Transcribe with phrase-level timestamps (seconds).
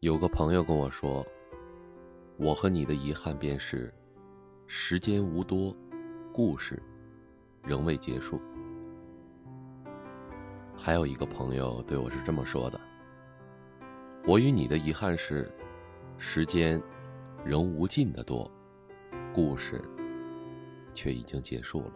[0.00, 1.22] 有个朋友跟我说
[2.40, 3.92] ：“我和你的遗憾便是，
[4.66, 5.76] 时间无多，
[6.32, 6.82] 故事
[7.62, 8.40] 仍未结束。”
[10.74, 12.80] 还有一个朋友对我是这么说的
[14.26, 15.52] ：“我与你的遗憾是，
[16.16, 16.82] 时间
[17.44, 18.50] 仍无尽的多，
[19.34, 19.82] 故事
[20.94, 21.92] 却已经结束了。”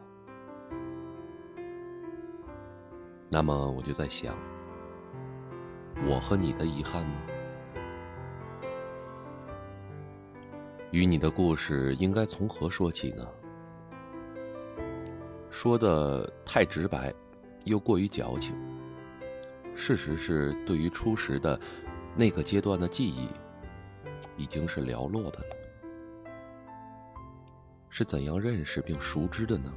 [3.32, 4.36] 那么我就在想，
[6.06, 7.33] 我和你的遗憾呢？
[10.94, 13.26] 与你的故事应该从何说起呢？
[15.50, 17.12] 说的太直白，
[17.64, 18.54] 又过于矫情。
[19.74, 21.58] 事实是，对于初识的
[22.14, 23.28] 那个阶段的记忆，
[24.36, 25.56] 已经是寥落的了。
[27.88, 29.74] 是怎样认识并熟知的呢？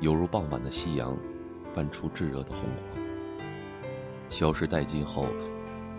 [0.00, 1.14] 犹如傍晚的夕阳。
[1.74, 2.98] 泛出炙热的红黄，
[4.30, 5.26] 消失殆尽后，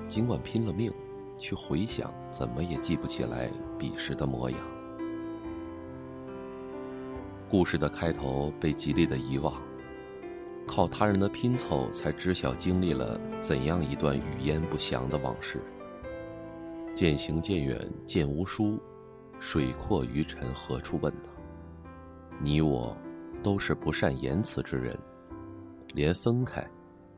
[0.08, 0.92] 尽管拼了命
[1.40, 4.60] 去回想，怎么也记不起来彼时的模样。
[7.50, 9.54] 故事的开头被极力的遗忘，
[10.68, 15.60] 靠他人的拼凑才知晓经历了怎样一段语焉不详的往事。
[16.96, 18.78] 渐行渐远，渐无书，
[19.40, 21.30] 水阔鱼沉何处问呢？
[22.40, 22.96] 你我，
[23.42, 24.96] 都是不善言辞之人。
[25.94, 26.64] 连分开，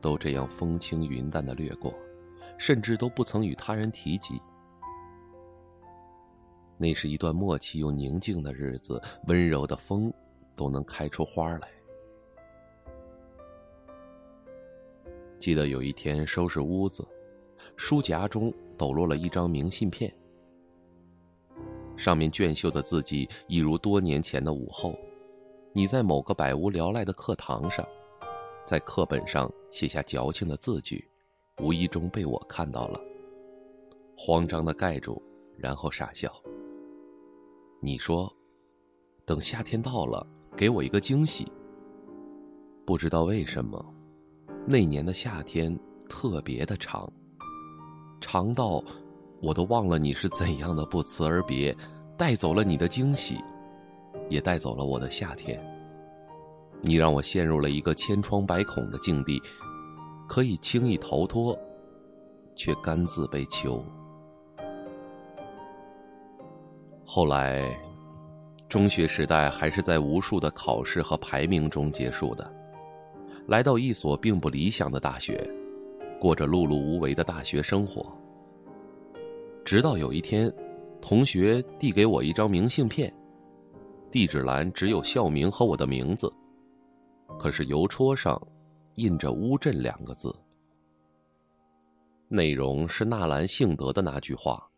[0.00, 1.92] 都这样风轻云淡的掠过，
[2.62, 4.40] 甚至都不曾与他人提及。
[6.78, 10.12] 那是一段默契又宁静的日子，温柔的风
[10.54, 11.68] 都能开出花来。
[15.40, 17.04] 记得有一天收拾屋子，
[17.74, 20.14] 书夹中抖落了一张明信片，
[21.96, 24.96] 上面娟秀的字迹一如多年前的午后，
[25.72, 27.84] 你在某个百无聊赖的课堂上。
[28.64, 31.04] 在课本上写下矫情的字句，
[31.62, 33.00] 无意中被我看到了，
[34.16, 35.22] 慌张的盖住，
[35.56, 36.28] 然后傻笑。
[37.80, 38.30] 你说，
[39.24, 41.46] 等夏天到了，给我一个惊喜。
[42.84, 43.94] 不知道为什么，
[44.66, 45.78] 那年的夏天
[46.08, 47.08] 特别的长，
[48.20, 48.82] 长到
[49.40, 51.72] 我都忘了你是怎样的不辞而别，
[52.18, 53.36] 带走了你的惊喜，
[54.28, 55.64] 也带走了我的夏天。
[56.80, 59.40] 你让我陷入了一个千疮百孔的境地，
[60.32, 61.54] 可以轻易逃脱，
[62.56, 63.84] 却甘自被囚。
[67.04, 67.78] 后来，
[68.66, 72.50] 中学时代还是在无数的考试和排名中结束的。
[73.46, 75.46] 来到一所并不理想的大学，
[76.18, 78.10] 过着碌碌无为的大学生活。
[79.66, 80.50] 直到有一天，
[81.02, 83.14] 同学递给我一张明信片，
[84.10, 86.32] 地址栏只有校名和我的名字。
[87.38, 88.40] 可是邮戳上
[88.96, 90.34] 印着“乌镇”两个字，
[92.28, 94.70] 内容是纳兰性德的那句话：“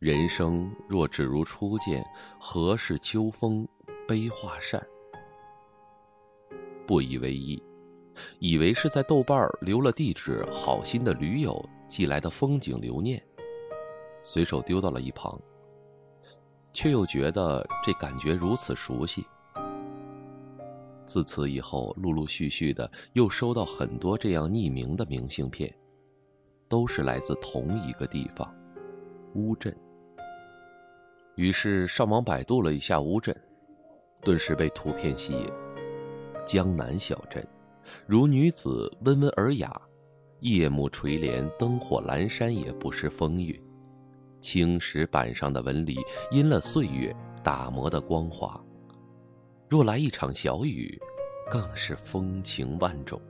[0.00, 2.04] 人生若只如初见，
[2.38, 3.66] 何事秋风
[4.08, 4.84] 悲画扇？”
[6.86, 7.62] 不以为意，
[8.40, 13.24] 以为是在豆瓣留了地址，好心的驴友寄来的风景留念，
[14.22, 15.40] 随手丢到了一旁，
[16.72, 19.24] 却又觉得这感觉如此熟悉。
[21.06, 25.72] 自此以后，陆陆续续的又收到很多这样匿名的明信片，
[26.68, 28.52] 都是来自同一个地方——
[29.34, 29.76] 乌镇。
[31.36, 33.36] 于是上网百度了一下乌镇，
[34.22, 35.46] 顿时被图片吸引。
[36.46, 37.46] 江南小镇，
[38.06, 39.80] 如女子温文尔雅，
[40.40, 43.60] 夜幕垂帘，灯火阑珊，也不失风韵。
[44.40, 45.96] 青石板上的纹理，
[46.30, 48.63] 因了岁月打磨的光滑。
[49.74, 50.96] 若来一场小雨，
[51.50, 53.20] 更是风情万种。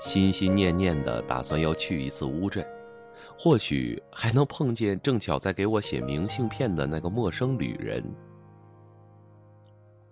[0.00, 2.66] 心心念念的打算要去一次乌镇，
[3.38, 8.02] 或许还能碰见正巧在给我写明信片的那个陌生旅人。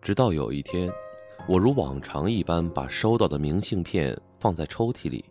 [0.02, 0.92] 直到有一天，
[1.48, 5.24] 我如往常一般把收到的明信片放在抽屉里，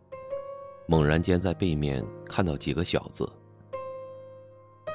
[0.88, 3.32] 猛然间在背面看到几个小字：“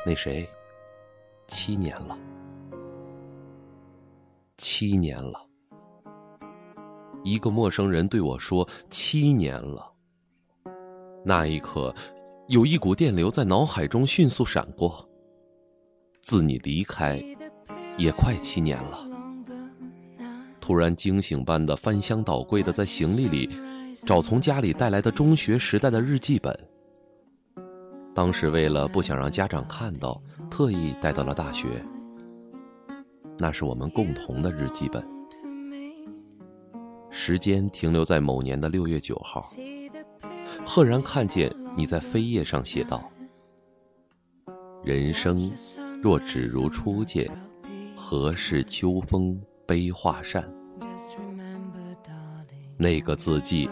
[0.04, 0.44] 那谁，
[1.46, 2.18] 七年了。”
[4.62, 5.44] 七年了，
[7.24, 9.92] 一个陌生人对我说：“七年了。”
[11.26, 11.92] 那一刻，
[12.46, 15.04] 有一股电流在脑海中迅速闪过。
[16.22, 17.20] 自你离开，
[17.98, 19.04] 也快七年了。
[20.60, 23.50] 突然惊醒般的翻箱倒柜的在行李里
[24.06, 26.56] 找从家里带来的中学时代的日记本。
[28.14, 31.84] 当时为了不想让家长看到，特意带到了大学。
[33.38, 35.04] 那是我们共同的日记本，
[37.10, 39.50] 时间停留在某年的六月九号。
[40.64, 43.10] 赫然看见你在扉页上写道
[44.84, 45.50] ：“人生
[46.00, 47.28] 若只如初见，
[47.96, 50.48] 何事秋风悲画扇？”
[52.76, 53.68] 那个字迹，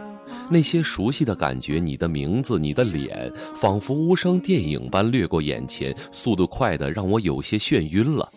[0.49, 8.29] 那些熟悉的感觉，你的名字，你的脸，仿佛无声电影般掠过眼前，速度快的让我有些眩晕了。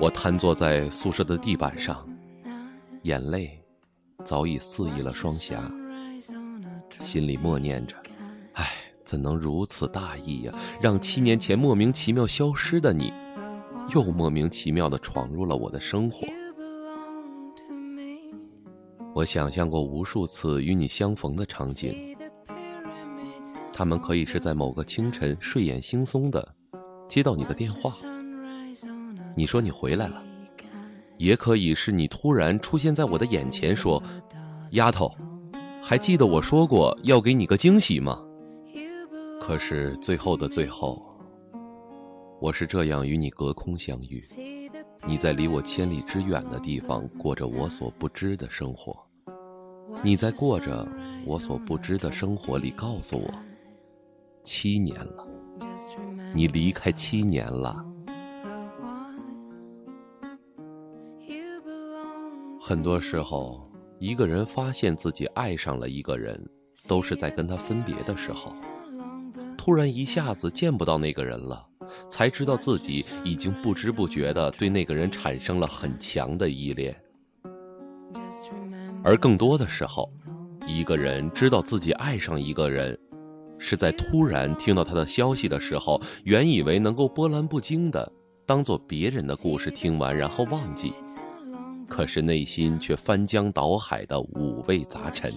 [0.00, 2.08] 我瘫坐在宿舍的地板上，
[3.02, 3.62] 眼泪
[4.24, 5.70] 早已肆意了双颊，
[6.98, 7.94] 心里默念着
[8.56, 8.66] ：“唉，
[9.04, 10.54] 怎能如此大意呀？
[10.80, 13.12] 让七年前莫名其妙消失的你，
[13.94, 16.26] 又莫名其妙的闯入了我的生活。”
[19.12, 22.16] 我想象过无数次与你相逢的场景，
[23.70, 26.54] 他们可以是在某个清晨睡眼惺忪的
[27.06, 27.92] 接到你的电话，
[29.34, 30.16] 你说你回来了；
[31.16, 34.02] 也可以是你突然出现在我的眼前，说
[34.72, 35.14] ：“丫头，
[35.82, 38.22] 还记得我说过要给你个惊喜吗？”
[39.40, 41.02] 可是最后的最后，
[42.40, 44.22] 我是这样与你隔空相遇。
[45.06, 48.94] 你在离我千里之远的地方过着我所不知的生活，
[50.02, 50.86] 你在过着
[51.24, 53.30] 我所不知的生活里告诉我，
[54.42, 55.26] 七年了，
[56.34, 57.82] 你离开七年了。
[62.70, 63.68] 很多时候，
[63.98, 66.40] 一个人发现自己爱上了一个人，
[66.86, 68.52] 都是在跟他分别的时候，
[69.58, 71.66] 突然一下子见不到那个人了。
[72.08, 76.96] 才知道自己已经不知不觉的对那个人产生了很强的依恋，
[79.02, 80.08] 而更多的时候，
[80.64, 82.96] 一个人知道自己爱上一个人，
[83.58, 88.12] 是在突然听到他的消息的时候，原以为能够波澜不惊的
[88.46, 90.92] 当做别人的故事听完然后忘记，
[91.90, 95.30] 可是内心却翻江倒海的五味杂陈。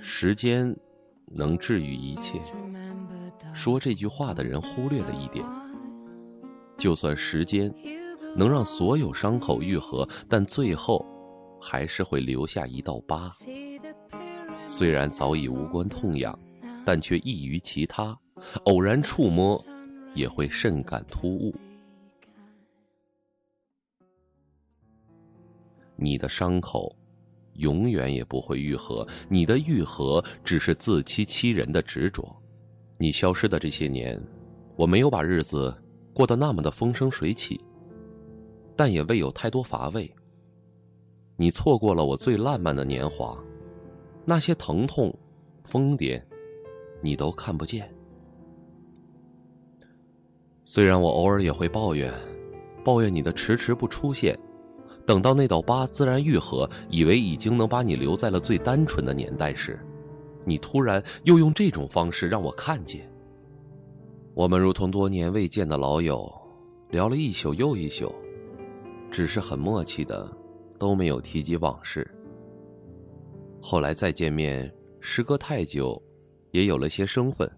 [0.00, 0.76] 时间
[1.28, 2.38] 能治愈一切。
[3.54, 5.44] 说这句话的人忽略了一点：
[6.76, 7.72] 就算时间
[8.36, 11.06] 能让所有伤口愈合，但最后
[11.60, 13.30] 还是会留下一道疤。
[14.66, 16.36] 虽然早已无关痛痒，
[16.84, 18.18] 但却异于其他，
[18.64, 19.64] 偶然触摸
[20.14, 21.54] 也会甚感突兀。
[26.00, 26.94] 你的伤口
[27.54, 32.24] 永远也不会愈合，你的愈合只是自欺欺人的执着。
[32.98, 34.20] 你消失的这些年，
[34.76, 35.76] 我没有把日子
[36.14, 37.60] 过得那么的风生水起，
[38.76, 40.08] 但也未有太多乏味。
[41.36, 43.36] 你错过了我最烂漫的年华，
[44.24, 45.12] 那些疼痛、
[45.64, 46.22] 疯癫，
[47.02, 47.92] 你都看不见。
[50.64, 52.12] 虽然我偶尔也会抱怨，
[52.84, 54.38] 抱怨你的迟迟不出现，
[55.08, 59.80] 等到那道疤自然愈合，以为已经能把你留在了最单纯的年代时。
[60.44, 63.10] 你突然又用这种方式让我看见，
[64.34, 66.30] 我们如同多年未见的老友，
[66.90, 68.14] 聊了一宿又一宿，
[69.10, 70.30] 只是很默契的
[70.78, 72.06] 都没有提及往事。
[73.62, 75.98] 后来再见面，时隔太久，
[76.50, 77.50] 也有了些生分。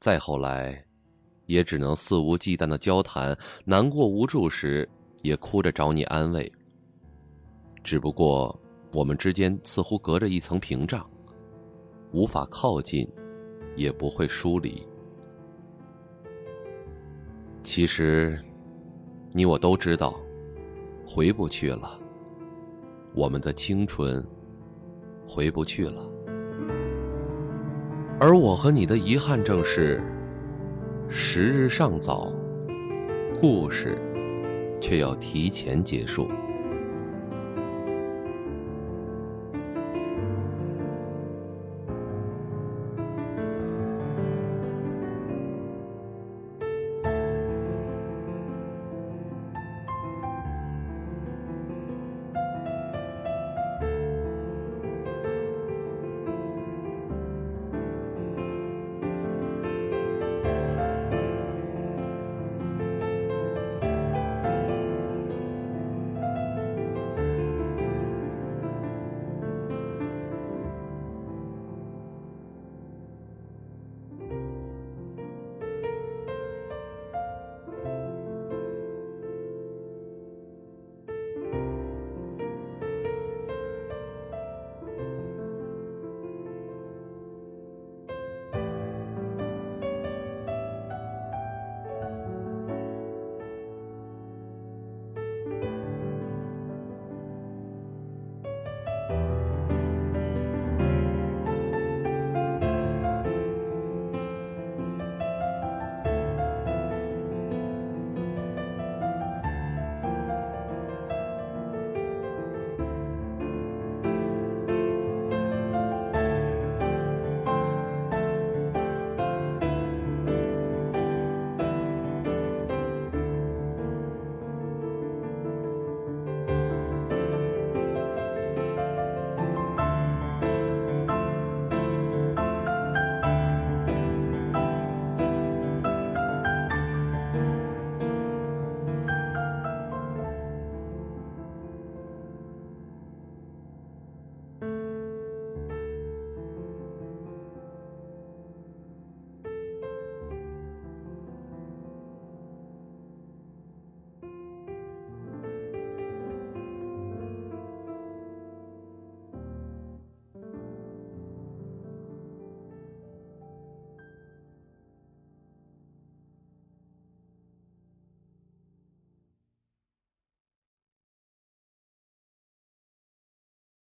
[0.00, 0.84] 再后来，
[1.46, 3.34] 也只能肆无忌惮的交谈，
[3.64, 4.86] 难过无助时
[5.22, 6.50] 也哭着找你安慰。
[7.82, 8.58] 只不过
[8.92, 11.04] 我们之间似乎隔着一层屏障。
[12.12, 13.08] 无法靠近，
[13.76, 14.84] 也不会疏离。
[17.62, 18.36] 其实，
[19.32, 20.18] 你我都知道，
[21.06, 21.96] 回不去了。
[23.14, 24.26] 我们的青春，
[25.24, 26.02] 回不去了。
[28.18, 30.02] 而我和你的遗憾正是：
[31.08, 32.32] 时日尚早，
[33.40, 33.96] 故事
[34.80, 36.28] 却要提前结束。